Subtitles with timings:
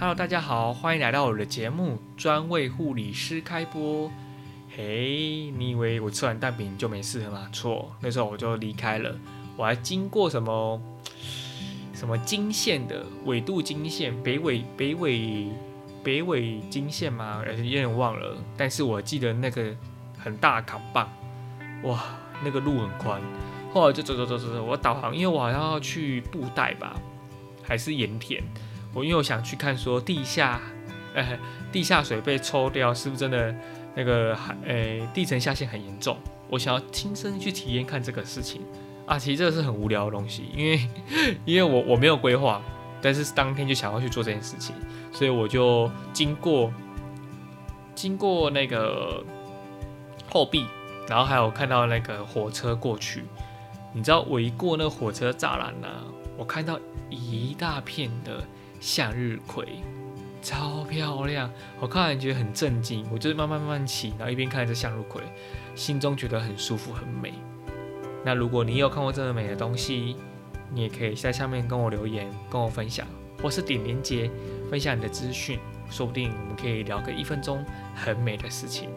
[0.00, 4.08] Hello，大家好，欢迎来到我的节目，专为护理师开播。
[4.70, 7.48] 嘿，你以为我吃完蛋饼就没事了吗？
[7.52, 9.12] 错，那时候我就离开了，
[9.56, 10.80] 我还经过什么
[11.92, 15.48] 什么经线的纬度经线，北纬北纬
[16.04, 17.42] 北纬经线吗？
[17.48, 19.74] 有点忘了，但是我记得那个
[20.16, 21.10] 很大扛棒，
[21.82, 22.04] 哇，
[22.44, 23.20] 那个路很宽。
[23.74, 26.94] 后来就走走走走走，我导航，因为我好像要去布袋吧，
[27.64, 28.44] 还是盐田。
[28.98, 30.60] 我因为我想去看说地下，
[31.14, 31.38] 呃，
[31.70, 33.54] 地下水被抽掉是不是真的
[33.94, 36.16] 那个海，呃，地层下陷很严重？
[36.50, 38.60] 我想要亲身去体验看这个事情
[39.06, 39.16] 啊。
[39.16, 40.80] 其实这个是很无聊的东西，因为
[41.44, 42.60] 因为我我没有规划，
[43.00, 44.74] 但是当天就想要去做这件事情，
[45.12, 46.72] 所以我就经过
[47.94, 49.22] 经过那个
[50.28, 50.66] 后壁，
[51.08, 53.22] 然后还有看到那个火车过去。
[53.92, 55.88] 你知道我一过那个火车栅栏呢，
[56.36, 58.42] 我看到一大片的。
[58.80, 59.66] 向日葵
[60.40, 61.50] 超漂亮，
[61.80, 63.06] 我看完觉得很震惊。
[63.12, 65.20] 我就是慢慢慢慢骑，然后一边看着向日葵，
[65.74, 67.34] 心中觉得很舒服很美。
[68.24, 70.16] 那如果你有看过这么美的东西，
[70.72, 73.06] 你也可以在下面跟我留言，跟我分享，
[73.42, 74.30] 或是点连接
[74.70, 75.58] 分享你的资讯，
[75.90, 78.88] 说不定我们可以聊个一分钟很美的事情。